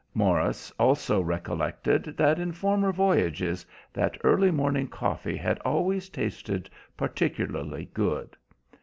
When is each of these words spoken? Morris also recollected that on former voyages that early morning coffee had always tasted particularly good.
Morris 0.15 0.71
also 0.79 1.21
recollected 1.21 2.05
that 2.17 2.39
on 2.39 2.51
former 2.51 2.91
voyages 2.91 3.67
that 3.93 4.17
early 4.23 4.49
morning 4.49 4.87
coffee 4.87 5.37
had 5.37 5.59
always 5.59 6.09
tasted 6.09 6.67
particularly 6.97 7.85
good. 7.93 8.35